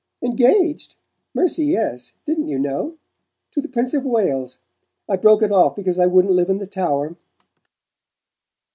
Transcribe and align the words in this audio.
"Engaged? 0.23 0.95
Mercy, 1.35 1.63
yes! 1.65 2.15
Didn't 2.25 2.47
you 2.47 2.57
know? 2.57 2.97
To 3.51 3.61
the 3.61 3.67
Prince 3.69 3.93
of 3.93 4.03
Wales. 4.03 4.57
I 5.07 5.15
broke 5.15 5.43
it 5.43 5.51
off 5.51 5.75
because 5.75 5.99
I 5.99 6.07
wouldn't 6.07 6.33
live 6.33 6.49
in 6.49 6.57
the 6.57 6.65
Tower." 6.65 7.17